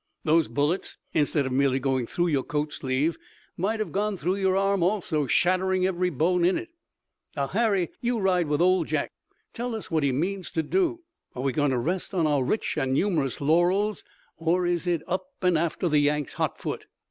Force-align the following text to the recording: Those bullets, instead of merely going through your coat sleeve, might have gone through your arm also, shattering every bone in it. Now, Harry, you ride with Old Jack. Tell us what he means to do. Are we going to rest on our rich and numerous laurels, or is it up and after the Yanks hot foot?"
Those 0.23 0.47
bullets, 0.47 0.97
instead 1.13 1.45
of 1.45 1.51
merely 1.51 1.79
going 1.79 2.07
through 2.07 2.29
your 2.29 2.41
coat 2.41 2.73
sleeve, 2.73 3.19
might 3.55 3.79
have 3.79 3.91
gone 3.91 4.17
through 4.17 4.37
your 4.37 4.57
arm 4.57 4.81
also, 4.81 5.27
shattering 5.27 5.85
every 5.85 6.09
bone 6.09 6.43
in 6.43 6.57
it. 6.57 6.69
Now, 7.35 7.45
Harry, 7.45 7.91
you 8.01 8.17
ride 8.17 8.47
with 8.47 8.61
Old 8.63 8.87
Jack. 8.87 9.11
Tell 9.53 9.75
us 9.75 9.91
what 9.91 10.01
he 10.01 10.11
means 10.11 10.49
to 10.53 10.63
do. 10.63 11.01
Are 11.35 11.43
we 11.43 11.53
going 11.53 11.69
to 11.69 11.77
rest 11.77 12.15
on 12.15 12.25
our 12.25 12.43
rich 12.43 12.77
and 12.79 12.93
numerous 12.95 13.39
laurels, 13.41 14.03
or 14.37 14.65
is 14.65 14.87
it 14.87 15.03
up 15.07 15.27
and 15.43 15.55
after 15.55 15.87
the 15.87 15.99
Yanks 15.99 16.33
hot 16.33 16.57
foot?" 16.57 16.87